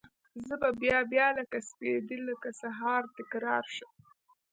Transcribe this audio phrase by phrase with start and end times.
[0.45, 3.93] زه به بیا، بیا لکه سپیدې لکه سهار، تکرار شم